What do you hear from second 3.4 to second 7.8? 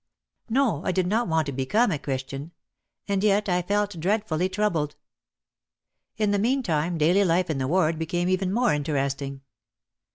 I felt dreadfully troubled. In the meantime daily life in the